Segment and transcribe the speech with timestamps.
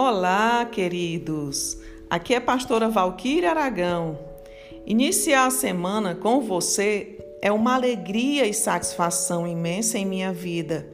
[0.00, 1.76] Olá, queridos.
[2.08, 4.16] Aqui é a pastora Valquíria Aragão.
[4.86, 10.86] Iniciar a semana com você é uma alegria e satisfação imensa em minha vida.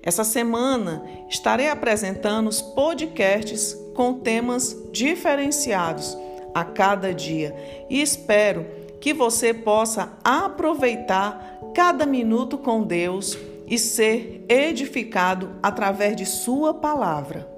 [0.00, 6.16] Essa semana estarei apresentando os podcasts com temas diferenciados
[6.54, 7.52] a cada dia
[7.90, 8.64] e espero
[9.00, 13.36] que você possa aproveitar cada minuto com Deus
[13.66, 17.57] e ser edificado através de Sua palavra.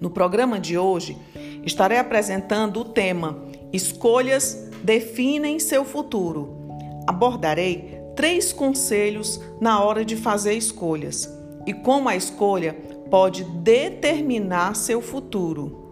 [0.00, 1.16] No programa de hoje,
[1.64, 6.68] estarei apresentando o tema Escolhas definem seu futuro.
[7.06, 11.28] Abordarei três conselhos na hora de fazer escolhas
[11.66, 12.74] e como a escolha
[13.10, 15.86] pode determinar seu futuro.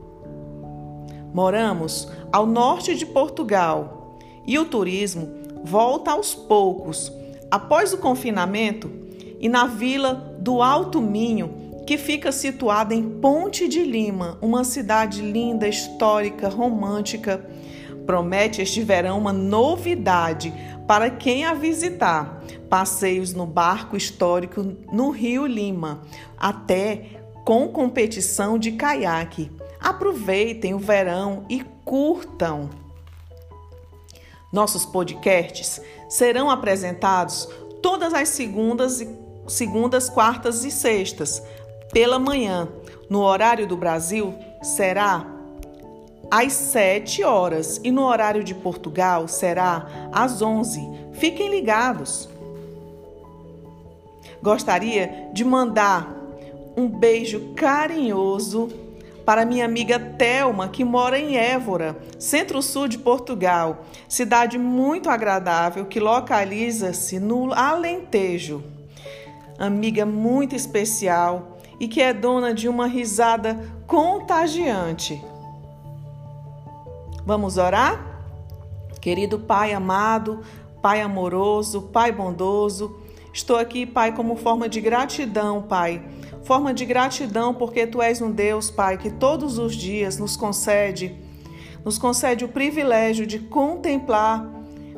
[1.34, 5.28] Moramos ao norte de Portugal e o turismo
[5.64, 7.12] volta aos poucos
[7.50, 8.90] após o confinamento
[9.40, 15.22] e na vila do Alto Minho que fica situada em Ponte de Lima, uma cidade
[15.22, 17.48] linda, histórica, romântica.
[18.04, 20.52] Promete este verão uma novidade
[20.86, 26.02] para quem a visitar: passeios no barco histórico no Rio Lima,
[26.36, 29.50] até com competição de caiaque.
[29.78, 32.68] Aproveitem o verão e curtam.
[34.52, 37.48] Nossos podcasts serão apresentados
[37.80, 39.06] todas as segundas,
[39.46, 41.42] segundas, quartas e sextas
[41.96, 42.68] pela manhã.
[43.08, 45.24] No horário do Brasil, será
[46.30, 50.78] às 7 horas e no horário de Portugal será às 11.
[51.14, 52.28] Fiquem ligados.
[54.42, 56.14] Gostaria de mandar
[56.76, 58.68] um beijo carinhoso
[59.24, 65.98] para minha amiga Telma, que mora em Évora, centro-sul de Portugal, cidade muito agradável que
[65.98, 68.62] localiza-se no Alentejo.
[69.58, 75.22] Amiga muito especial e que é dona de uma risada contagiante.
[77.24, 78.20] Vamos orar?
[79.00, 80.40] Querido Pai amado,
[80.80, 82.96] Pai amoroso, Pai bondoso,
[83.32, 86.02] estou aqui, Pai, como forma de gratidão, Pai.
[86.44, 91.14] Forma de gratidão porque Tu és um Deus, Pai, que todos os dias nos concede,
[91.84, 94.48] nos concede o privilégio de contemplar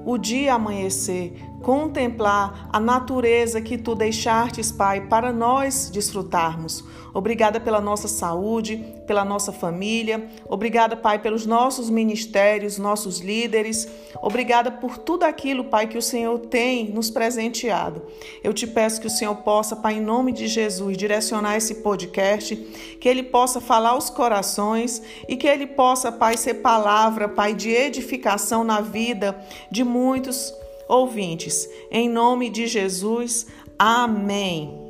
[0.04, 6.84] o dia amanhecer, contemplar a natureza que tu deixastes, Pai, para nós desfrutarmos.
[7.12, 10.28] Obrigada pela nossa saúde, pela nossa família.
[10.48, 13.88] Obrigada, Pai, pelos nossos ministérios, nossos líderes.
[14.22, 18.02] Obrigada por tudo aquilo, Pai, que o Senhor tem nos presenteado.
[18.44, 22.54] Eu te peço que o Senhor possa, Pai, em nome de Jesus, direcionar esse podcast,
[23.00, 27.70] que ele possa falar aos corações e que ele possa, Pai, ser palavra, Pai, de
[27.70, 29.36] edificação na vida
[29.70, 30.52] de muitos
[30.88, 31.68] ouvintes.
[31.90, 33.46] Em nome de Jesus,
[33.78, 34.88] amém.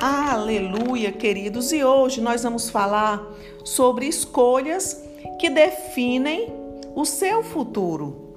[0.00, 1.72] Aleluia, queridos.
[1.72, 3.22] E hoje nós vamos falar
[3.62, 4.98] sobre escolhas
[5.38, 6.50] que definem
[6.94, 8.30] o seu futuro.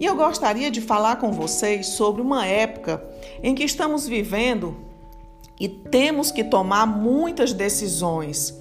[0.00, 3.02] E eu gostaria de falar com vocês sobre uma época
[3.42, 4.76] em que estamos vivendo
[5.58, 8.52] e temos que tomar muitas decisões.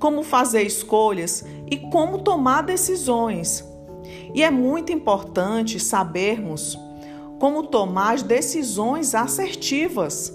[0.00, 3.64] Como fazer escolhas e como tomar decisões.
[4.34, 6.78] E é muito importante sabermos
[7.38, 10.32] como tomar as decisões assertivas.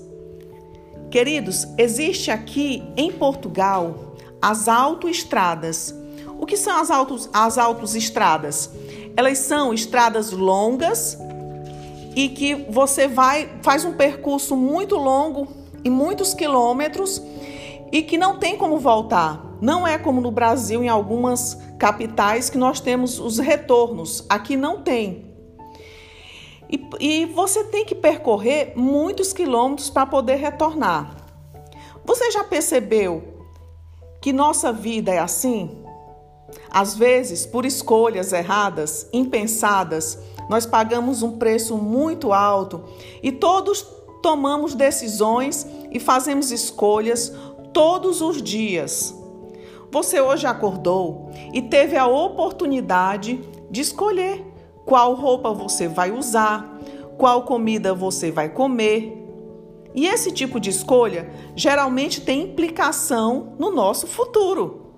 [1.12, 5.94] Queridos, existe aqui em Portugal as autoestradas.
[6.40, 8.70] O que são as, autos, as autoestradas?
[9.16, 11.18] Elas são estradas longas
[12.16, 15.48] e que você vai faz um percurso muito longo
[15.84, 17.22] e muitos quilômetros
[17.94, 19.56] e que não tem como voltar.
[19.62, 24.26] Não é como no Brasil, em algumas capitais, que nós temos os retornos.
[24.28, 25.32] Aqui não tem.
[26.68, 31.16] E, e você tem que percorrer muitos quilômetros para poder retornar.
[32.04, 33.46] Você já percebeu
[34.20, 35.84] que nossa vida é assim?
[36.72, 40.18] Às vezes, por escolhas erradas, impensadas,
[40.50, 42.86] nós pagamos um preço muito alto
[43.22, 43.86] e todos
[44.24, 47.32] tomamos decisões e fazemos escolhas
[47.74, 49.14] todos os dias.
[49.92, 54.46] Você hoje acordou e teve a oportunidade de escolher
[54.86, 56.80] qual roupa você vai usar,
[57.18, 59.20] qual comida você vai comer.
[59.96, 64.94] E esse tipo de escolha geralmente tem implicação no nosso futuro,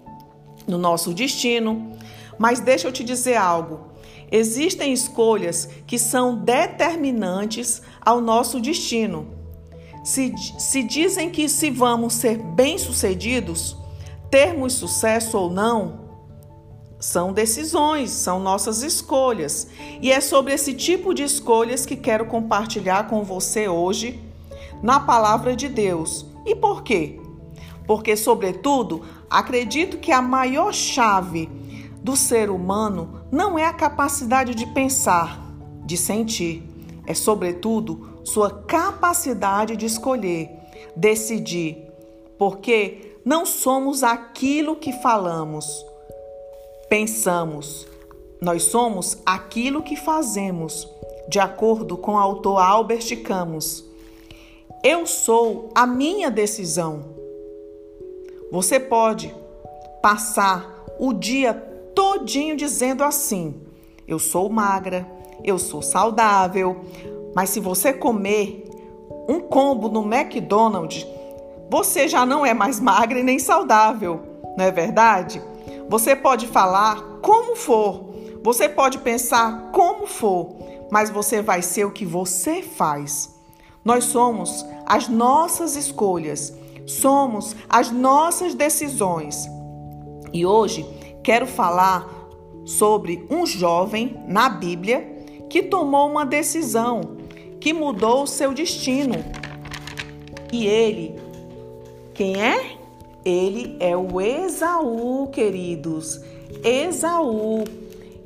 [0.68, 1.92] no nosso destino.
[2.38, 3.81] Mas deixa eu te dizer algo:
[4.31, 9.45] existem escolhas que são determinantes ao nosso destino.
[10.06, 13.75] Se, se dizem que se vamos ser bem-sucedidos,
[14.30, 16.06] termos sucesso ou não,
[17.00, 19.68] são decisões, são nossas escolhas.
[20.00, 24.22] E é sobre esse tipo de escolhas que quero compartilhar com você hoje,
[24.84, 27.19] na palavra de Deus, E por quê?
[27.88, 31.50] Porque, sobretudo, acredito que a maior chave
[32.04, 35.42] do ser humano não é a capacidade de pensar,
[35.84, 36.63] de sentir,
[37.08, 40.50] é, sobretudo, sua capacidade de escolher,
[40.95, 41.88] decidir,
[42.38, 45.86] porque não somos aquilo que falamos,
[46.89, 47.88] pensamos,
[48.42, 50.88] nós somos aquilo que fazemos,
[51.30, 53.83] de acordo com o autor Albert Camus.
[54.83, 57.16] Eu sou a minha decisão.
[58.51, 59.33] Você pode
[60.01, 61.54] passar o dia
[61.95, 63.56] todinho dizendo assim:
[64.07, 65.07] eu sou magra,
[65.44, 66.86] eu sou saudável,
[67.36, 68.64] mas se você comer
[69.28, 71.06] um combo no McDonald's,
[71.70, 74.22] você já não é mais magra e nem saudável,
[74.58, 75.42] não é verdade?
[75.90, 78.06] Você pode falar como for,
[78.42, 80.56] você pode pensar como for,
[80.90, 83.36] mas você vai ser o que você faz.
[83.84, 86.54] Nós somos as nossas escolhas,
[86.86, 89.46] somos as nossas decisões.
[90.32, 90.86] E hoje
[91.22, 92.08] quero falar
[92.64, 95.14] sobre um jovem na Bíblia
[95.50, 97.15] que tomou uma decisão
[97.66, 99.16] que mudou o seu destino.
[100.54, 101.20] E ele,
[102.14, 102.78] quem é?
[103.26, 106.22] Ele é o Esaú, queridos.
[106.64, 107.64] Esaú.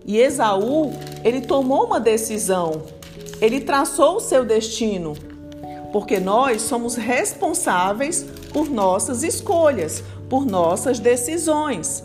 [0.06, 0.92] E Esaú,
[1.24, 2.82] ele tomou uma decisão.
[3.40, 5.14] Ele traçou o seu destino.
[5.94, 12.04] Porque nós somos responsáveis por nossas escolhas, por nossas decisões.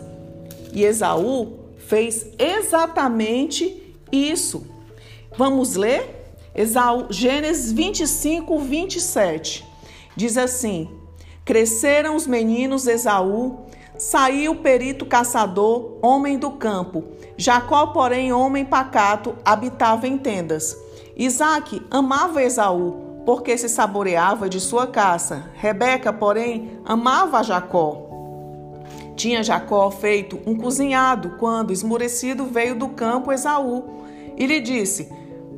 [0.71, 4.65] E Esaú fez exatamente isso.
[5.37, 6.14] Vamos ler?
[6.55, 9.65] Esaú, Gênesis 25, 27.
[10.15, 10.89] Diz assim:
[11.43, 13.65] Cresceram os meninos Esaú,
[13.97, 17.03] saiu perito caçador, homem do campo.
[17.37, 20.77] Jacó, porém, homem pacato, habitava em tendas.
[21.17, 25.51] Isaac amava Esaú, porque se saboreava de sua caça.
[25.55, 28.01] Rebeca, porém, amava Jacó.
[29.15, 33.83] Tinha Jacó feito um cozinhado quando, esmurecido, veio do campo Esaú
[34.37, 35.09] e lhe disse: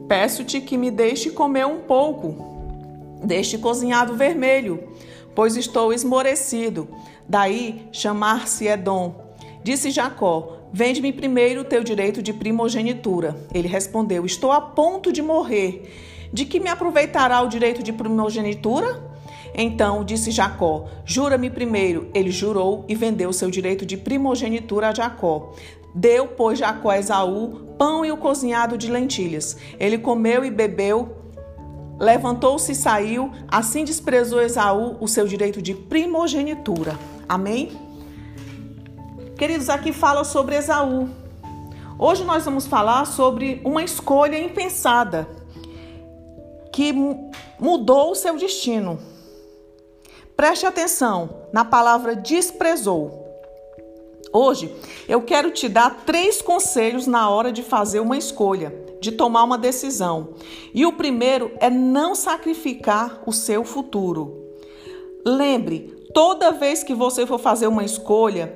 [0.07, 4.83] Peço-te que me deixe comer um pouco deste cozinhado vermelho,
[5.35, 6.87] pois estou esmorecido.
[7.27, 9.13] Daí chamar-se Edom.
[9.63, 13.35] Disse Jacó: Vende-me primeiro o teu direito de primogenitura.
[13.53, 16.29] Ele respondeu: Estou a ponto de morrer.
[16.31, 19.05] De que me aproveitará o direito de primogenitura?
[19.53, 22.09] Então disse Jacó: Jura-me primeiro.
[22.13, 25.53] Ele jurou e vendeu seu direito de primogenitura a Jacó.
[25.93, 29.57] Deu, pois, Jacó a Esaú pão e o cozinhado de lentilhas.
[29.79, 31.15] Ele comeu e bebeu,
[31.99, 33.31] levantou-se e saiu.
[33.47, 36.97] Assim desprezou Esaú o seu direito de primogenitura.
[37.29, 37.71] Amém?
[39.37, 41.09] Queridos, aqui fala sobre Esaú.
[41.99, 45.27] Hoje nós vamos falar sobre uma escolha impensada
[46.71, 46.93] que
[47.59, 48.99] mudou o seu destino.
[50.35, 53.26] Preste atenção na palavra desprezou.
[54.31, 54.73] Hoje
[55.07, 59.57] eu quero te dar três conselhos na hora de fazer uma escolha, de tomar uma
[59.57, 60.29] decisão.
[60.73, 64.45] E o primeiro é não sacrificar o seu futuro.
[65.25, 68.53] Lembre, toda vez que você for fazer uma escolha,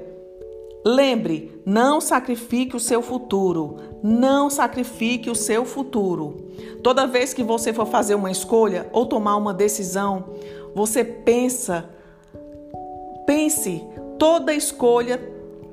[0.86, 3.78] lembre, não sacrifique o seu futuro.
[4.04, 6.38] Não sacrifique o seu futuro.
[6.84, 10.26] Toda vez que você for fazer uma escolha ou tomar uma decisão,
[10.74, 11.90] você pensa,
[13.26, 13.84] pense,
[14.18, 15.20] toda escolha,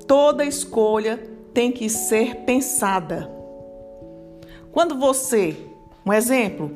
[0.09, 1.21] toda escolha
[1.53, 3.29] tem que ser pensada.
[4.71, 5.55] Quando você,
[6.03, 6.71] um exemplo,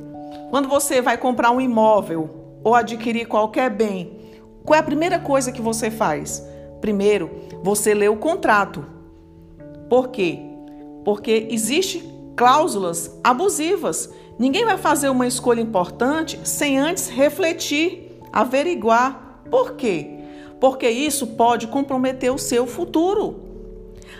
[0.51, 2.29] quando você vai comprar um imóvel
[2.63, 4.19] ou adquirir qualquer bem,
[4.63, 6.47] qual é a primeira coisa que você faz?
[6.79, 7.31] Primeiro,
[7.63, 8.85] você lê o contrato.
[9.89, 10.37] Por quê?
[11.03, 14.13] Porque existe cláusulas abusivas.
[14.37, 20.22] Ninguém vai fazer uma escolha importante sem antes refletir averiguar por quê.
[20.63, 23.35] Porque isso pode comprometer o seu futuro.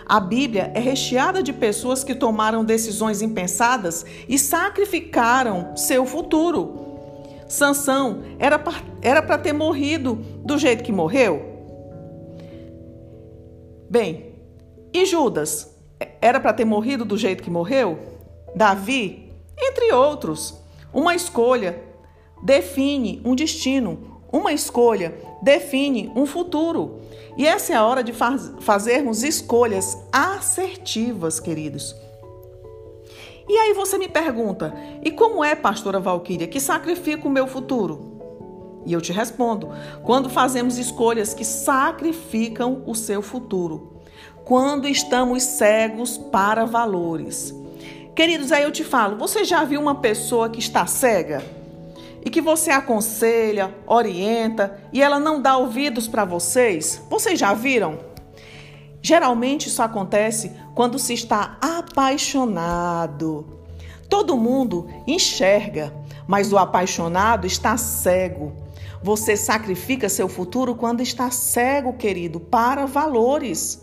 [0.04, 6.98] A Bíblia é recheada de pessoas que tomaram decisões impensadas e sacrificaram seu futuro.
[7.48, 11.42] Sansão era para ter morrido do jeito que morreu?
[13.88, 14.34] Bem,
[14.92, 15.74] e Judas
[16.20, 17.98] era para ter morrido do jeito que morreu?
[18.54, 20.62] Davi, entre outros.
[20.92, 21.82] Uma escolha
[22.42, 27.00] define um destino, uma escolha define um futuro.
[27.36, 31.94] E essa é a hora de faz, fazermos escolhas assertivas, queridos.
[33.48, 34.74] E aí você me pergunta:
[35.04, 38.82] e como é, pastora Valquíria, que sacrifica o meu futuro?
[38.84, 39.70] E eu te respondo:
[40.02, 44.00] quando fazemos escolhas que sacrificam o seu futuro,
[44.44, 47.54] quando estamos cegos para valores.
[48.16, 51.63] Queridos, aí eu te falo: você já viu uma pessoa que está cega?
[52.24, 57.02] E que você aconselha, orienta e ela não dá ouvidos para vocês?
[57.10, 57.98] Vocês já viram?
[59.02, 63.46] Geralmente isso acontece quando se está apaixonado.
[64.08, 65.92] Todo mundo enxerga,
[66.26, 68.52] mas o apaixonado está cego.
[69.02, 73.82] Você sacrifica seu futuro quando está cego, querido, para valores.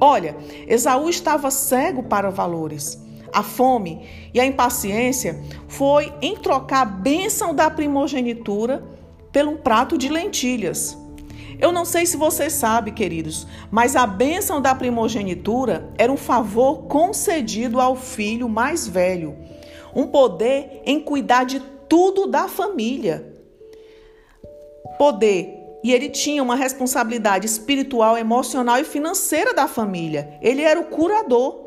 [0.00, 2.98] Olha, Esaú estava cego para valores.
[3.36, 4.00] A fome
[4.32, 5.38] e a impaciência
[5.68, 8.82] foi em trocar a bênção da primogenitura
[9.30, 10.96] pelo um prato de lentilhas.
[11.58, 16.84] Eu não sei se você sabe, queridos, mas a bênção da primogenitura era um favor
[16.84, 19.36] concedido ao filho mais velho,
[19.94, 23.36] um poder em cuidar de tudo da família
[24.98, 25.62] poder.
[25.84, 30.38] E ele tinha uma responsabilidade espiritual, emocional e financeira da família.
[30.40, 31.65] Ele era o curador.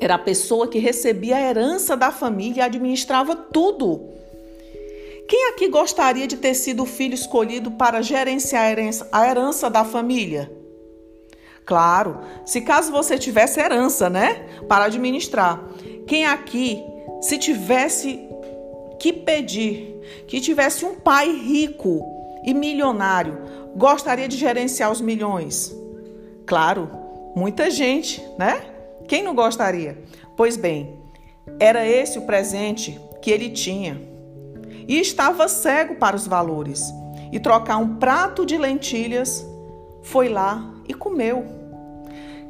[0.00, 4.08] Era a pessoa que recebia a herança da família e administrava tudo.
[5.28, 9.70] Quem aqui gostaria de ter sido o filho escolhido para gerenciar a herança, a herança
[9.70, 10.50] da família?
[11.64, 14.46] Claro, se caso você tivesse herança, né?
[14.68, 15.64] Para administrar.
[16.06, 16.82] Quem aqui,
[17.22, 18.20] se tivesse
[18.98, 19.96] que pedir,
[20.26, 22.04] que tivesse um pai rico
[22.44, 23.38] e milionário
[23.74, 25.74] gostaria de gerenciar os milhões?
[26.44, 26.90] Claro,
[27.34, 28.73] muita gente, né?
[29.06, 30.02] Quem não gostaria?
[30.36, 30.98] Pois bem,
[31.58, 34.00] era esse o presente que ele tinha.
[34.86, 36.82] E estava cego para os valores.
[37.32, 39.44] E trocar um prato de lentilhas,
[40.02, 41.44] foi lá e comeu.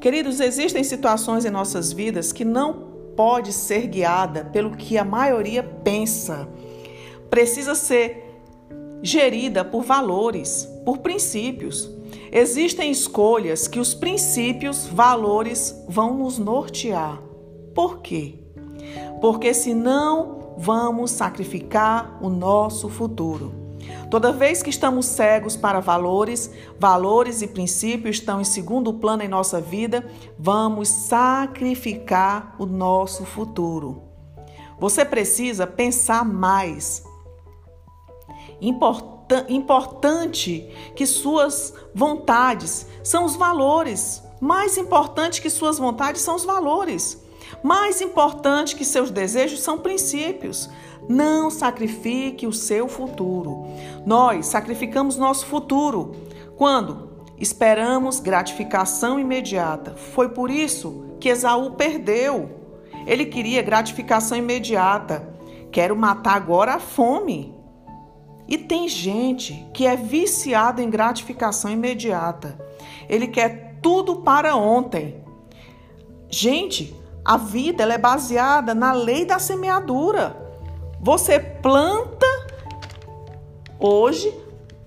[0.00, 5.62] Queridos, existem situações em nossas vidas que não pode ser guiada pelo que a maioria
[5.62, 6.49] pensa.
[7.30, 8.23] Precisa ser
[9.02, 11.90] gerida por valores, por princípios.
[12.36, 17.22] Existem escolhas que os princípios, valores vão nos nortear.
[17.72, 18.40] Por quê?
[19.20, 23.54] Porque senão vamos sacrificar o nosso futuro.
[24.10, 29.28] Toda vez que estamos cegos para valores, valores e princípios estão em segundo plano em
[29.28, 30.04] nossa vida,
[30.36, 34.02] vamos sacrificar o nosso futuro.
[34.80, 37.04] Você precisa pensar mais
[38.60, 39.13] importante
[40.94, 44.22] que suas vontades são os valores.
[44.40, 47.22] Mais importante que suas vontades são os valores.
[47.62, 50.68] Mais importante que seus desejos são princípios.
[51.08, 53.66] Não sacrifique o seu futuro.
[54.04, 56.14] Nós sacrificamos nosso futuro
[56.56, 59.94] quando esperamos gratificação imediata.
[60.14, 62.50] Foi por isso que Esaú perdeu.
[63.06, 65.28] Ele queria gratificação imediata.
[65.70, 67.53] Quero matar agora a fome.
[68.46, 72.58] E tem gente que é viciada em gratificação imediata.
[73.08, 75.22] Ele quer tudo para ontem.
[76.28, 80.36] Gente, a vida ela é baseada na lei da semeadura.
[81.00, 82.26] Você planta
[83.78, 84.32] hoje,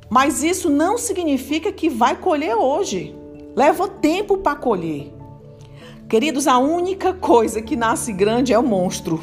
[0.09, 3.15] mas isso não significa que vai colher hoje.
[3.55, 5.13] Leva tempo para colher.
[6.07, 9.21] Queridos, a única coisa que nasce grande é o monstro.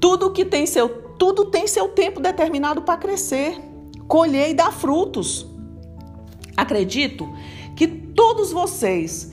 [0.00, 3.60] Tudo que tem seu tudo tem seu tempo determinado para crescer,
[4.06, 5.46] colher e dar frutos.
[6.56, 7.28] Acredito
[7.76, 9.32] que todos vocês,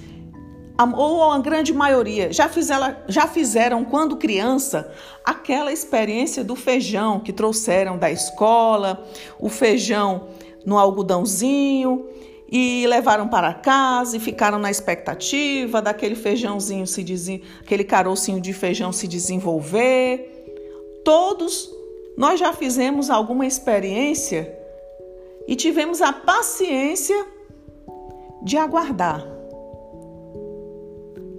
[0.95, 4.91] ou a grande maioria, já fizeram, já fizeram quando criança
[5.23, 9.05] aquela experiência do feijão que trouxeram da escola,
[9.39, 10.27] o feijão
[10.65, 12.05] no algodãozinho
[12.51, 18.91] e levaram para casa e ficaram na expectativa daquele feijãozinho se aquele carocinho de feijão
[18.91, 20.32] se desenvolver.
[21.03, 21.69] Todos
[22.17, 24.57] nós já fizemos alguma experiência
[25.48, 27.25] e tivemos a paciência
[28.41, 29.25] de aguardar.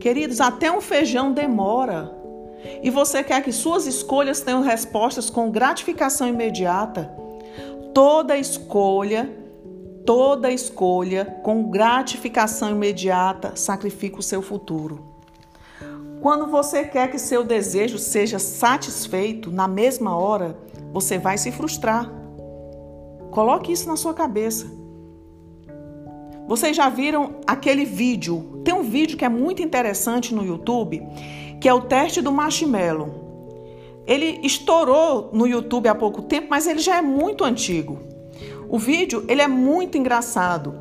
[0.00, 2.12] Queridos, até um feijão demora.
[2.82, 7.10] E você quer que suas escolhas tenham respostas com gratificação imediata?
[7.94, 9.30] Toda escolha,
[10.04, 15.13] toda escolha com gratificação imediata sacrifica o seu futuro.
[16.24, 20.56] Quando você quer que seu desejo seja satisfeito na mesma hora,
[20.90, 22.10] você vai se frustrar.
[23.30, 24.66] Coloque isso na sua cabeça.
[26.48, 28.62] Vocês já viram aquele vídeo?
[28.64, 31.06] Tem um vídeo que é muito interessante no YouTube,
[31.60, 34.02] que é o teste do marshmallow.
[34.06, 37.98] Ele estourou no YouTube há pouco tempo, mas ele já é muito antigo.
[38.66, 40.74] O vídeo ele é muito engraçado.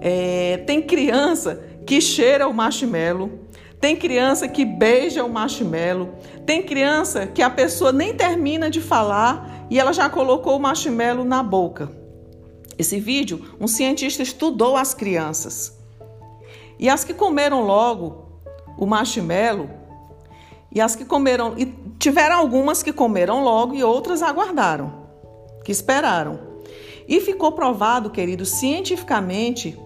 [0.00, 3.41] É, tem criança que cheira o marshmallow,
[3.82, 6.14] tem criança que beija o marshmallow.
[6.46, 11.24] Tem criança que a pessoa nem termina de falar e ela já colocou o marshmallow
[11.24, 11.90] na boca.
[12.78, 15.76] Esse vídeo, um cientista estudou as crianças.
[16.78, 18.40] E as que comeram logo
[18.78, 19.68] o marshmallow,
[20.70, 21.66] e as que comeram, e
[21.98, 25.02] tiveram algumas que comeram logo e outras aguardaram.
[25.64, 26.38] que esperaram.
[27.08, 29.76] E ficou provado, querido, cientificamente,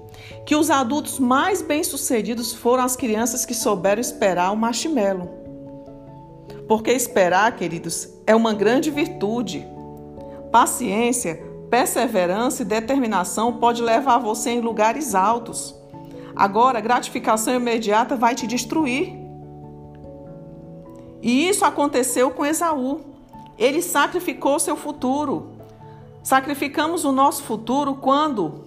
[0.46, 5.28] que os adultos mais bem-sucedidos foram as crianças que souberam esperar o marshmallow.
[6.68, 9.66] Porque esperar, queridos, é uma grande virtude.
[10.52, 15.74] Paciência, perseverança e determinação pode levar você em lugares altos.
[16.36, 19.14] Agora, gratificação imediata vai te destruir.
[21.20, 23.00] E isso aconteceu com Esaú.
[23.58, 25.56] Ele sacrificou seu futuro.
[26.22, 28.65] Sacrificamos o nosso futuro quando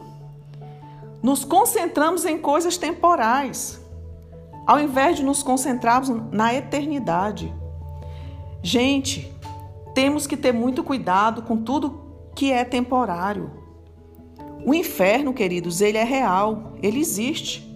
[1.21, 3.79] nos concentramos em coisas temporais,
[4.65, 7.53] ao invés de nos concentrarmos na eternidade.
[8.61, 9.33] Gente,
[9.93, 11.99] temos que ter muito cuidado com tudo
[12.35, 13.51] que é temporário.
[14.65, 17.67] O inferno, queridos, ele é real, ele existe.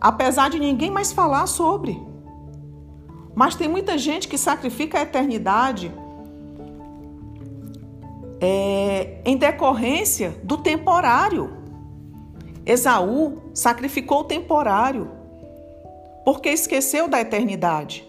[0.00, 2.00] Apesar de ninguém mais falar sobre.
[3.34, 5.92] Mas tem muita gente que sacrifica a eternidade
[8.40, 11.59] é, em decorrência do temporário.
[12.70, 15.10] Esaú sacrificou o temporário
[16.24, 18.06] porque esqueceu da eternidade.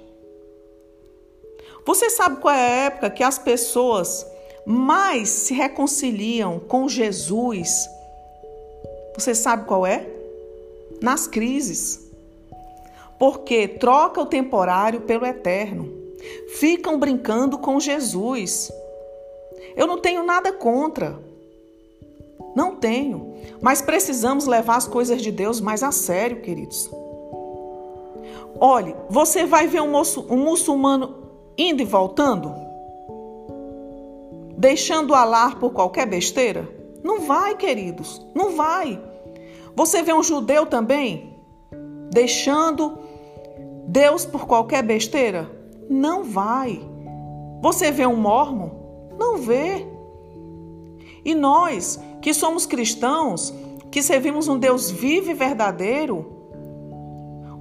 [1.83, 4.23] Você sabe qual é a época que as pessoas
[4.63, 7.89] mais se reconciliam com Jesus?
[9.15, 10.07] Você sabe qual é?
[11.01, 11.99] Nas crises.
[13.17, 15.91] Porque troca o temporário pelo eterno.
[16.59, 18.71] Ficam brincando com Jesus.
[19.75, 21.30] Eu não tenho nada contra.
[22.55, 23.33] Não tenho.
[23.61, 26.89] Mas precisamos levar as coisas de Deus mais a sério, queridos.
[28.59, 31.15] Olhe, você vai ver um, moço, um muçulmano
[31.57, 32.53] indo e voltando?
[34.57, 36.69] Deixando alar por qualquer besteira?
[37.03, 39.01] Não vai, queridos, não vai.
[39.75, 41.31] Você vê um judeu também
[42.11, 42.99] deixando
[43.87, 45.49] Deus por qualquer besteira?
[45.89, 46.79] Não vai.
[47.61, 48.69] Você vê um mormon?
[49.17, 49.87] Não vê.
[51.23, 53.53] E nós, que somos cristãos,
[53.89, 56.41] que servimos um Deus vivo e verdadeiro,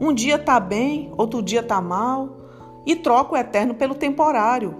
[0.00, 2.40] um dia tá bem, outro dia tá mal,
[2.86, 4.76] e troca o eterno pelo temporário.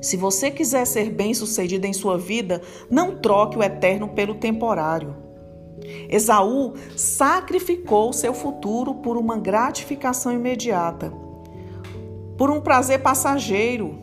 [0.00, 5.16] Se você quiser ser bem-sucedido em sua vida, não troque o eterno pelo temporário.
[6.08, 11.12] Esaú sacrificou seu futuro por uma gratificação imediata,
[12.38, 13.98] por um prazer passageiro.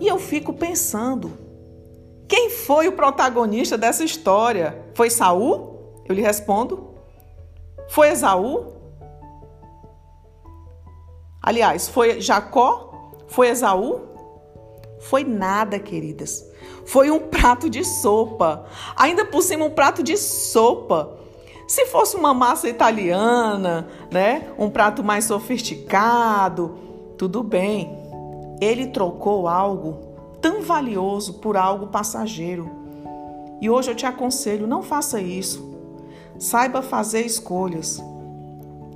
[0.00, 1.32] E eu fico pensando,
[2.30, 4.84] quem foi o protagonista dessa história?
[4.94, 6.04] Foi Saul?
[6.08, 6.94] Eu lhe respondo.
[7.88, 8.66] Foi Esaú?
[11.42, 13.10] Aliás, foi Jacó?
[13.26, 14.02] Foi Esaú?
[15.00, 16.48] Foi nada, queridas.
[16.86, 18.64] Foi um prato de sopa.
[18.96, 21.18] Ainda por cima, um prato de sopa.
[21.66, 24.52] Se fosse uma massa italiana, né?
[24.56, 26.78] Um prato mais sofisticado,
[27.18, 27.90] tudo bem.
[28.60, 30.09] Ele trocou algo
[30.40, 32.70] tão valioso por algo passageiro.
[33.60, 35.78] E hoje eu te aconselho, não faça isso.
[36.38, 38.02] Saiba fazer escolhas.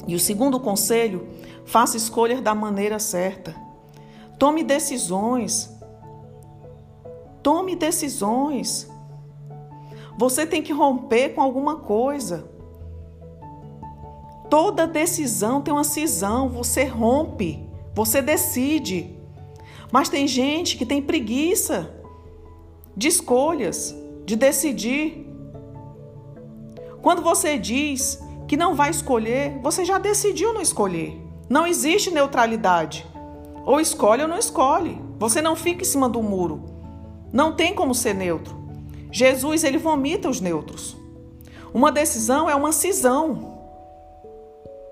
[0.07, 1.27] E o segundo conselho,
[1.65, 3.55] faça escolhas da maneira certa.
[4.39, 5.71] Tome decisões.
[7.43, 8.89] Tome decisões.
[10.17, 12.49] Você tem que romper com alguma coisa.
[14.49, 19.14] Toda decisão tem uma cisão, você rompe, você decide.
[19.95, 21.89] Mas tem gente que tem preguiça
[22.97, 23.95] de escolhas,
[24.27, 25.25] de decidir.
[27.01, 31.17] Quando você diz que não vai escolher, você já decidiu não escolher.
[31.49, 33.07] Não existe neutralidade.
[33.65, 35.01] Ou escolhe ou não escolhe.
[35.17, 36.65] Você não fica em cima do muro.
[37.33, 38.53] Não tem como ser neutro.
[39.13, 40.97] Jesus, ele vomita os neutros.
[41.73, 43.61] Uma decisão é uma cisão.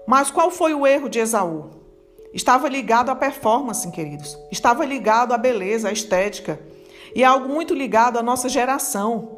[0.07, 1.72] Mas qual foi o erro de Esaú?
[2.33, 4.39] Estava ligado à performance, queridos.
[4.51, 6.59] Estava ligado à beleza, à estética.
[7.15, 9.29] E é algo muito ligado à nossa geração.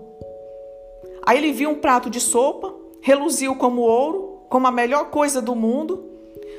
[1.27, 5.57] Aí ele viu um prato de sopa, reluziu como ouro, como a melhor coisa do
[5.57, 6.05] mundo.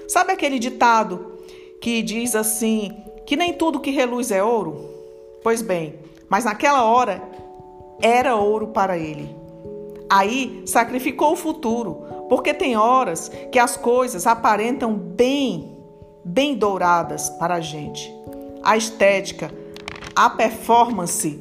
[0.07, 1.39] Sabe aquele ditado
[1.81, 2.91] que diz assim:
[3.25, 4.89] que nem tudo que reluz é ouro?
[5.41, 7.21] Pois bem, mas naquela hora
[8.01, 9.33] era ouro para ele.
[10.09, 15.74] Aí sacrificou o futuro, porque tem horas que as coisas aparentam bem
[16.25, 18.11] bem douradas para a gente.
[18.63, 19.51] A estética,
[20.15, 21.39] a performance.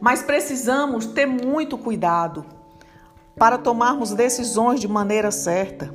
[0.00, 2.46] Mas precisamos ter muito cuidado
[3.36, 5.94] para tomarmos decisões de maneira certa.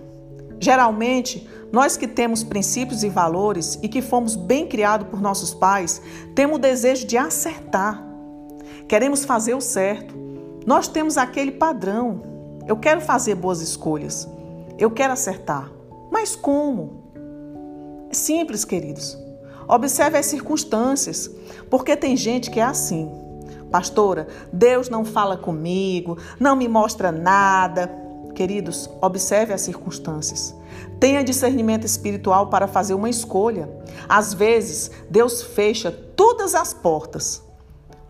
[0.60, 6.02] Geralmente, nós que temos princípios e valores e que fomos bem criados por nossos pais,
[6.36, 8.04] temos o desejo de acertar.
[8.88, 10.16] Queremos fazer o certo.
[10.66, 12.22] Nós temos aquele padrão.
[12.68, 14.28] Eu quero fazer boas escolhas.
[14.78, 15.72] Eu quero acertar.
[16.12, 17.07] Mas como?
[18.18, 19.18] Simples, queridos.
[19.68, 21.30] Observe as circunstâncias,
[21.70, 23.10] porque tem gente que é assim.
[23.72, 27.92] Pastora, Deus não fala comigo, não me mostra nada.
[28.34, 30.56] Queridos, observe as circunstâncias.
[31.00, 33.70] Tenha discernimento espiritual para fazer uma escolha.
[34.10, 37.44] Às vezes, Deus fecha todas as portas,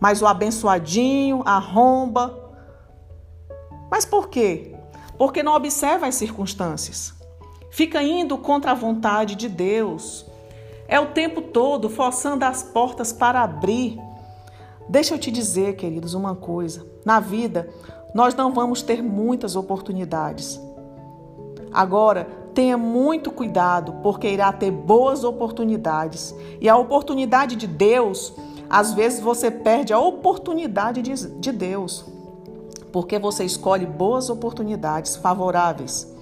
[0.00, 2.50] mas o abençoadinho arromba.
[3.90, 4.74] Mas por quê?
[5.18, 7.17] Porque não observa as circunstâncias.
[7.70, 10.26] Fica indo contra a vontade de Deus.
[10.86, 13.98] É o tempo todo forçando as portas para abrir.
[14.88, 16.86] Deixa eu te dizer, queridos, uma coisa.
[17.04, 17.68] Na vida,
[18.14, 20.58] nós não vamos ter muitas oportunidades.
[21.72, 26.34] Agora, tenha muito cuidado, porque irá ter boas oportunidades.
[26.60, 28.32] E a oportunidade de Deus,
[28.68, 32.04] às vezes você perde a oportunidade de, de Deus,
[32.90, 36.17] porque você escolhe boas oportunidades favoráveis.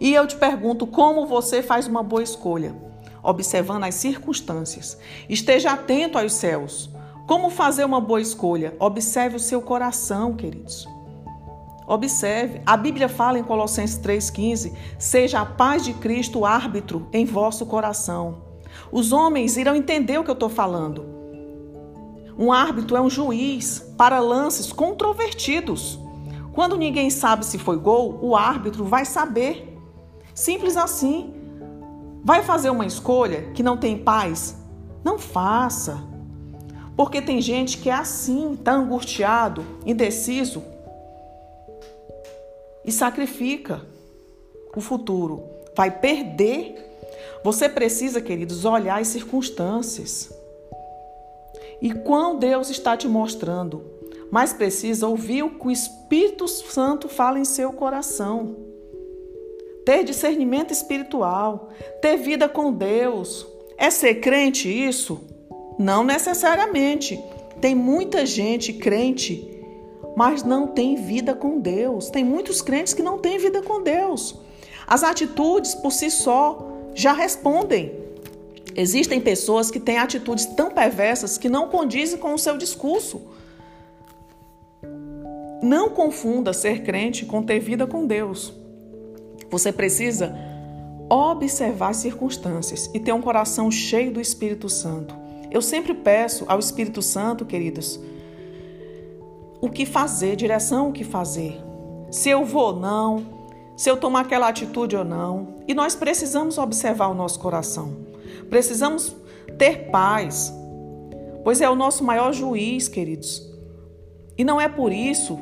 [0.00, 2.74] E eu te pergunto, como você faz uma boa escolha?
[3.22, 4.98] Observando as circunstâncias.
[5.28, 6.90] Esteja atento aos céus.
[7.26, 8.76] Como fazer uma boa escolha?
[8.78, 10.86] Observe o seu coração, queridos.
[11.86, 17.66] Observe, a Bíblia fala em Colossenses 3,15: seja a paz de Cristo árbitro em vosso
[17.66, 18.42] coração.
[18.90, 21.04] Os homens irão entender o que eu estou falando.
[22.38, 25.98] Um árbitro é um juiz para lances controvertidos.
[26.52, 29.73] Quando ninguém sabe se foi gol, o árbitro vai saber.
[30.34, 31.32] Simples assim.
[32.24, 34.56] Vai fazer uma escolha que não tem paz?
[35.04, 36.02] Não faça.
[36.96, 40.62] Porque tem gente que é assim, está angustiado, indeciso,
[42.84, 43.82] e sacrifica
[44.74, 45.42] o futuro.
[45.76, 46.92] Vai perder.
[47.42, 50.32] Você precisa, queridos, olhar as circunstâncias.
[51.80, 53.84] E quando Deus está te mostrando,
[54.30, 58.56] mas precisa ouvir o que o Espírito Santo fala em seu coração.
[59.84, 61.70] Ter discernimento espiritual,
[62.00, 63.46] ter vida com Deus.
[63.76, 65.20] É ser crente isso?
[65.78, 67.22] Não necessariamente.
[67.60, 69.54] Tem muita gente crente
[70.14, 72.08] mas não tem vida com Deus.
[72.08, 74.38] Tem muitos crentes que não têm vida com Deus.
[74.86, 78.04] As atitudes por si só já respondem.
[78.76, 83.20] Existem pessoas que têm atitudes tão perversas que não condizem com o seu discurso.
[85.62, 88.52] Não confunda ser crente com ter vida com Deus.
[89.50, 90.34] Você precisa
[91.08, 95.14] observar as circunstâncias e ter um coração cheio do Espírito Santo.
[95.50, 98.00] Eu sempre peço ao Espírito Santo, queridos,
[99.60, 101.60] o que fazer, direção o que fazer.
[102.10, 103.34] Se eu vou ou não,
[103.76, 105.54] se eu tomar aquela atitude ou não.
[105.66, 107.96] E nós precisamos observar o nosso coração.
[108.48, 109.14] Precisamos
[109.58, 110.52] ter paz,
[111.42, 113.42] pois é o nosso maior juiz, queridos.
[114.36, 115.38] E não é por isso,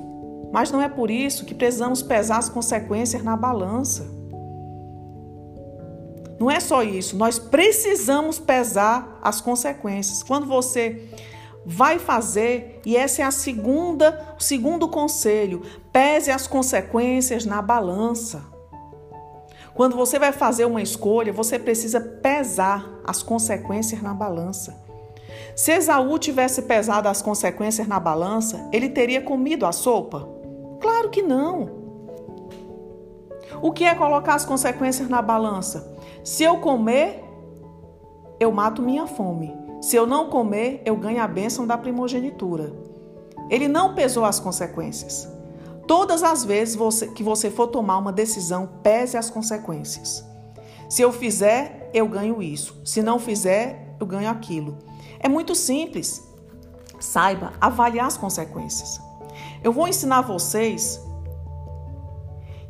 [0.53, 4.07] mas não é por isso que precisamos pesar as consequências na balança.
[6.39, 10.23] Não é só isso, nós precisamos pesar as consequências.
[10.23, 11.09] Quando você
[11.65, 15.63] vai fazer, e essa é a segunda, o segundo conselho,
[15.93, 18.43] pese as consequências na balança.
[19.73, 24.83] Quando você vai fazer uma escolha, você precisa pesar as consequências na balança.
[25.55, 30.42] Se Esaú tivesse pesado as consequências na balança, ele teria comido a sopa?
[30.83, 31.71] Claro que não.
[33.63, 35.97] O que é colocar as consequências na balança?
[36.25, 37.23] Se eu comer,
[38.41, 39.55] eu mato minha fome.
[39.81, 42.73] Se eu não comer, eu ganho a bênção da primogenitura.
[43.49, 45.29] Ele não pesou as consequências.
[45.87, 50.25] Todas as vezes você, que você for tomar uma decisão, pese as consequências.
[50.89, 52.81] Se eu fizer, eu ganho isso.
[52.85, 54.79] Se não fizer, eu ganho aquilo.
[55.21, 56.29] É muito simples.
[56.99, 59.01] Saiba avaliar as consequências.
[59.63, 61.01] Eu vou ensinar vocês.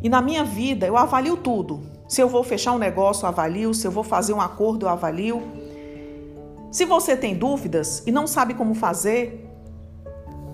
[0.02, 1.80] E na minha vida, eu avalio tudo.
[2.08, 3.72] Se eu vou fechar um negócio, eu avalio.
[3.72, 5.42] Se eu vou fazer um acordo, eu avalio.
[6.70, 9.48] Se você tem dúvidas e não sabe como fazer,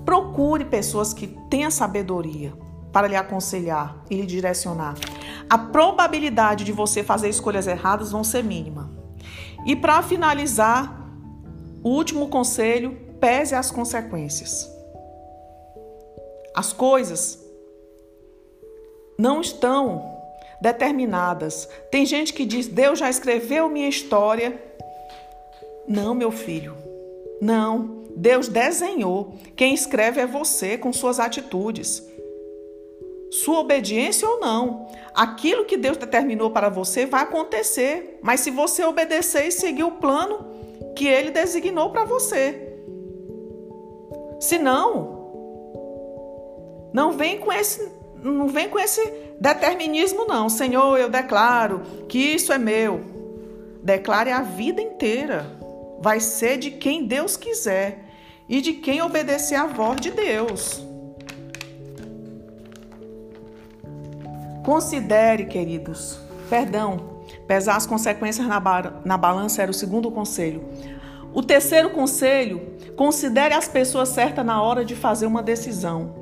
[0.05, 2.53] procure pessoas que tenham sabedoria
[2.92, 4.94] para lhe aconselhar e lhe direcionar.
[5.48, 8.90] A probabilidade de você fazer escolhas erradas vão ser mínima.
[9.66, 11.09] E para finalizar,
[11.83, 14.77] o último conselho, pese as consequências.
[16.59, 17.38] As coisas
[19.16, 20.18] não estão
[20.61, 21.68] determinadas.
[21.90, 24.66] Tem gente que diz: Deus já escreveu minha história
[25.88, 26.77] não, meu filho.
[27.40, 28.05] Não.
[28.14, 29.33] Deus desenhou.
[29.57, 32.07] Quem escreve é você com suas atitudes.
[33.31, 34.87] Sua obediência ou não.
[35.14, 38.18] Aquilo que Deus determinou para você vai acontecer.
[38.21, 40.44] Mas se você obedecer e seguir o plano
[40.94, 42.75] que Ele designou para você.
[44.38, 45.17] Se não,
[46.98, 47.92] não vem com esse,
[48.24, 49.00] não vem com esse
[49.40, 50.48] determinismo não.
[50.48, 53.00] Senhor, eu declaro que isso é meu.
[53.84, 55.46] Declare a vida inteira
[56.00, 58.04] vai ser de quem Deus quiser.
[58.50, 60.82] e de quem obedecer à voz de Deus.
[64.64, 70.66] Considere, queridos, perdão, pesar as consequências na, ba na balança era o segundo conselho.
[71.34, 72.58] O terceiro conselho,
[72.96, 76.17] considere as pessoas certas na hora de fazer uma decisão.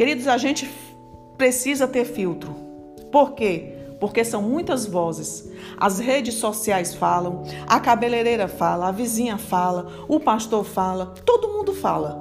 [0.00, 0.66] Queridos, a gente
[1.36, 2.54] precisa ter filtro.
[3.12, 3.76] Por quê?
[4.00, 5.52] Porque são muitas vozes.
[5.76, 11.74] As redes sociais falam, a cabeleireira fala, a vizinha fala, o pastor fala, todo mundo
[11.74, 12.18] fala.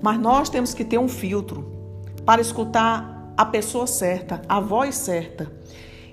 [0.00, 1.70] Mas nós temos que ter um filtro
[2.24, 5.52] para escutar a pessoa certa, a voz certa.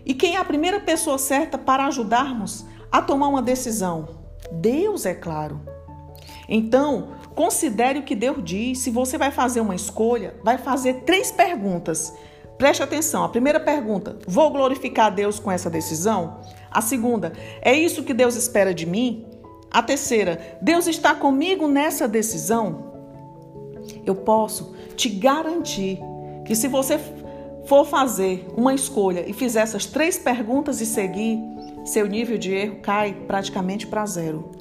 [0.05, 4.09] E quem é a primeira pessoa certa para ajudarmos a tomar uma decisão?
[4.51, 5.61] Deus, é claro.
[6.49, 8.79] Então, considere o que Deus diz.
[8.79, 12.11] Se você vai fazer uma escolha, vai fazer três perguntas.
[12.57, 13.23] Preste atenção.
[13.23, 16.41] A primeira pergunta: vou glorificar Deus com essa decisão?
[16.71, 19.23] A segunda: é isso que Deus espera de mim?
[19.69, 22.87] A terceira: Deus está comigo nessa decisão?
[24.03, 25.99] Eu posso te garantir
[26.43, 26.99] que se você
[27.67, 31.39] for fazer uma escolha e fizer essas três perguntas e seguir,
[31.85, 34.56] seu nível de erro cai praticamente para zero.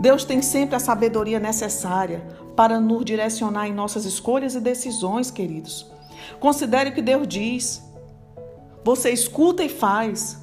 [0.00, 2.26] Deus tem sempre a sabedoria necessária
[2.56, 5.86] para nos direcionar em nossas escolhas e decisões, queridos.
[6.40, 7.82] Considere o que Deus diz.
[8.84, 10.42] Você escuta e faz.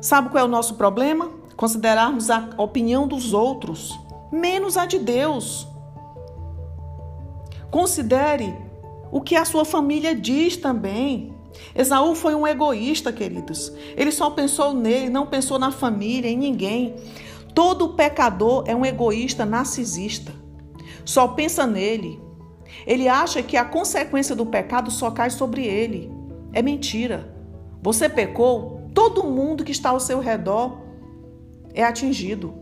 [0.00, 1.30] Sabe qual é o nosso problema?
[1.56, 3.98] Considerarmos a opinião dos outros,
[4.32, 5.68] menos a de Deus.
[7.70, 8.56] Considere
[9.12, 11.34] o que a sua família diz também.
[11.74, 13.72] Esaú foi um egoísta, queridos.
[13.96, 16.94] Ele só pensou nele, não pensou na família, em ninguém.
[17.54, 20.32] Todo pecador é um egoísta narcisista.
[21.04, 22.20] Só pensa nele.
[22.86, 26.10] Ele acha que a consequência do pecado só cai sobre ele.
[26.52, 27.34] É mentira.
[27.82, 30.78] Você pecou, todo mundo que está ao seu redor
[31.74, 32.54] é atingido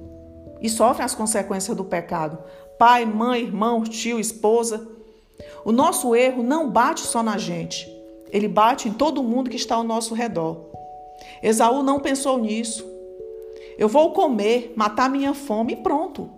[0.60, 2.38] e sofre as consequências do pecado.
[2.78, 4.88] Pai, mãe, irmão, tio, esposa.
[5.64, 7.88] O nosso erro não bate só na gente,
[8.30, 10.66] ele bate em todo mundo que está ao nosso redor.
[11.42, 12.86] Esaú não pensou nisso.
[13.78, 16.28] Eu vou comer, matar minha fome e pronto.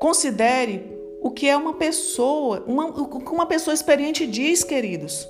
[0.00, 5.28] Considere o que é uma pessoa, uma, o que uma pessoa experiente diz, queridos.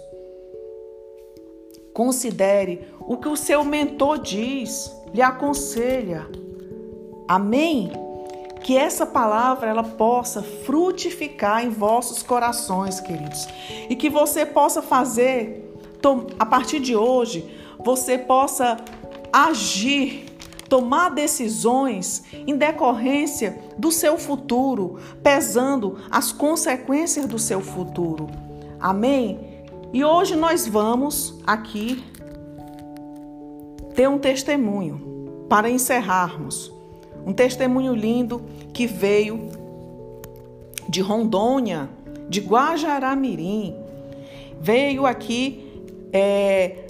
[1.92, 6.26] Considere o que o seu mentor diz, lhe aconselha.
[7.26, 8.06] Amém?
[8.66, 13.46] que essa palavra ela possa frutificar em vossos corações, queridos,
[13.88, 15.72] e que você possa fazer
[16.36, 18.76] a partir de hoje, você possa
[19.32, 20.35] agir,
[20.68, 28.28] tomar decisões em decorrência do seu futuro, pesando as consequências do seu futuro.
[28.80, 29.56] Amém?
[29.92, 32.04] E hoje nós vamos aqui
[33.94, 36.72] ter um testemunho para encerrarmos.
[37.24, 39.48] Um testemunho lindo que veio
[40.88, 41.88] de Rondônia,
[42.28, 43.74] de Guajará-Mirim.
[44.60, 46.86] Veio aqui é,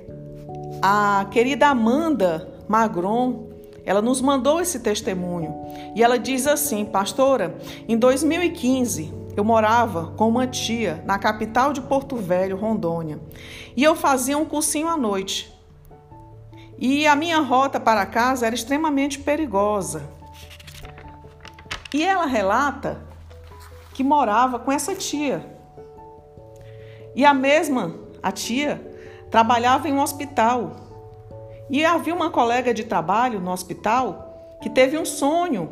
[0.82, 3.45] a querida Amanda Magron.
[3.87, 5.55] Ela nos mandou esse testemunho
[5.94, 7.57] e ela diz assim: Pastora,
[7.88, 13.20] em 2015 eu morava com uma tia na capital de Porto Velho, Rondônia,
[13.77, 15.55] e eu fazia um cursinho à noite.
[16.79, 20.03] E a minha rota para casa era extremamente perigosa.
[21.94, 23.01] E ela relata
[23.94, 25.57] que morava com essa tia.
[27.14, 28.94] E a mesma, a tia,
[29.31, 30.86] trabalhava em um hospital.
[31.68, 35.70] E havia uma colega de trabalho no hospital que teve um sonho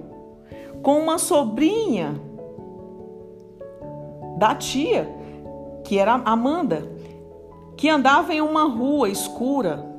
[0.83, 2.21] com uma sobrinha
[4.39, 5.09] da tia,
[5.85, 6.91] que era Amanda,
[7.77, 9.95] que andava em uma rua escura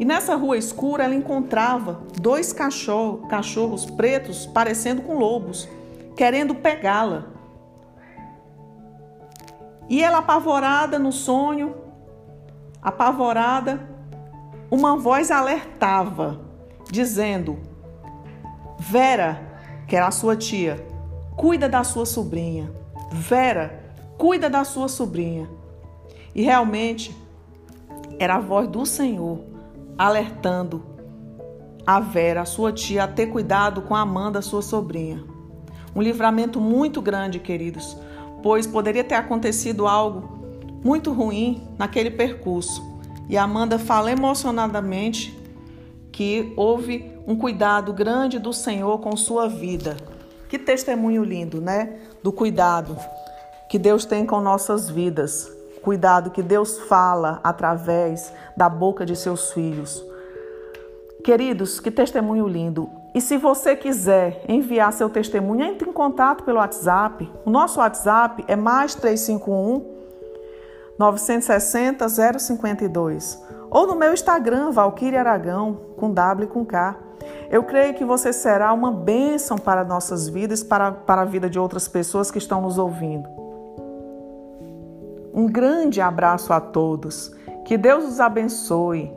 [0.00, 5.68] e nessa rua escura ela encontrava dois cachorro, cachorros pretos parecendo com lobos,
[6.16, 7.26] querendo pegá-la.
[9.86, 11.74] E ela apavorada no sonho,
[12.80, 13.89] apavorada,
[14.70, 16.40] uma voz alertava,
[16.90, 17.58] dizendo:
[18.78, 19.40] Vera,
[19.88, 20.86] que era a sua tia,
[21.36, 22.70] cuida da sua sobrinha.
[23.10, 25.48] Vera, cuida da sua sobrinha.
[26.34, 27.14] E realmente
[28.18, 29.40] era a voz do Senhor
[29.98, 30.84] alertando
[31.86, 35.24] a Vera, a sua tia, a ter cuidado com a Amanda, sua sobrinha.
[35.94, 37.96] Um livramento muito grande, queridos,
[38.42, 40.38] pois poderia ter acontecido algo
[40.84, 42.89] muito ruim naquele percurso.
[43.30, 45.34] E Amanda fala emocionadamente
[46.12, 49.96] que houve um cuidado grande do Senhor com sua vida.
[50.50, 52.00] Que testemunho lindo, né?
[52.22, 52.98] Do cuidado
[53.70, 59.52] que Deus tem com nossas vidas cuidado que Deus fala através da boca de seus
[59.52, 60.04] filhos.
[61.24, 62.88] Queridos, que testemunho lindo!
[63.14, 67.28] E se você quiser enviar seu testemunho, entre em contato pelo WhatsApp.
[67.44, 69.89] O nosso WhatsApp é mais 351
[71.00, 72.06] 960
[72.38, 73.42] 052.
[73.70, 76.94] Ou no meu Instagram, Valquíria Aragão, com W com K.
[77.50, 81.58] Eu creio que você será uma bênção para nossas vidas, para, para a vida de
[81.58, 83.26] outras pessoas que estão nos ouvindo.
[85.32, 87.34] Um grande abraço a todos.
[87.64, 89.10] Que Deus os abençoe.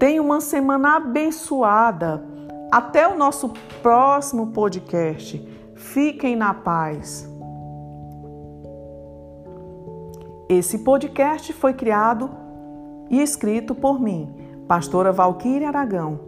[0.00, 2.24] Tenha uma semana abençoada.
[2.68, 5.38] Até o nosso próximo podcast.
[5.76, 7.35] Fiquem na paz.
[10.48, 12.30] Esse podcast foi criado
[13.10, 14.32] e escrito por mim,
[14.68, 16.20] pastora Valquíria Aragão.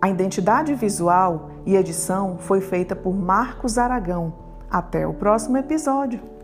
[0.00, 4.32] A identidade visual e edição foi feita por Marcos Aragão.
[4.70, 6.37] Até o próximo episódio.